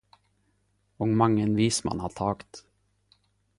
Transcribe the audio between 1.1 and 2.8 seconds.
mang ein vismann har tagt.